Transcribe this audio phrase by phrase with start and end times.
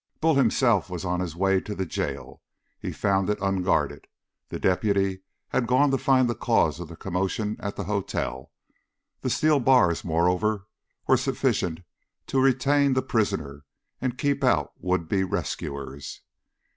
[0.19, 2.41] Bull himself was on his way to the jail.
[2.79, 4.07] He found it unguarded.
[4.49, 8.51] The deputy had gone to find the cause of the commotion at the hotel.
[9.19, 10.65] The steel bars, moreover,
[11.05, 11.81] were sufficient
[12.25, 13.63] to retain the prisoner
[14.01, 16.21] and keep out would be rescuers.